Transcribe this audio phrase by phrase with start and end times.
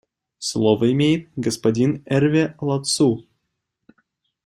[0.39, 3.27] Слово имеет господин Эрве Ладсу.